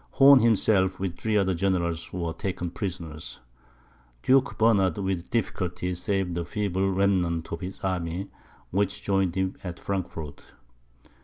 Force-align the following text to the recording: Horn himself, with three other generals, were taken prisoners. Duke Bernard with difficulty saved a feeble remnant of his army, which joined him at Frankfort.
Horn 0.13 0.39
himself, 0.39 0.99
with 0.99 1.15
three 1.19 1.37
other 1.37 1.53
generals, 1.53 2.11
were 2.11 2.33
taken 2.33 2.71
prisoners. 2.71 3.39
Duke 4.23 4.57
Bernard 4.57 4.97
with 4.97 5.29
difficulty 5.29 5.93
saved 5.93 6.35
a 6.39 6.43
feeble 6.43 6.89
remnant 6.91 7.51
of 7.53 7.61
his 7.61 7.81
army, 7.81 8.31
which 8.71 9.03
joined 9.03 9.35
him 9.35 9.57
at 9.63 9.79
Frankfort. 9.79 10.41